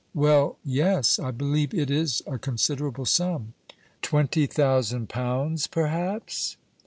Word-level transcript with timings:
"Well, 0.15 0.57
yes; 0.65 1.19
I 1.19 1.29
believe 1.29 1.75
it 1.75 1.91
is 1.91 2.23
a 2.25 2.39
considerable 2.39 3.05
sum." 3.05 3.53
"Twenty 4.01 4.47
thousand 4.47 5.09
pounds, 5.09 5.67
perhaps?" 5.67 6.57